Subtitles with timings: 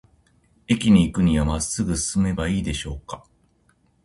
[0.67, 3.23] 駅に行くには、まっすぐ進めばいいでしょうか。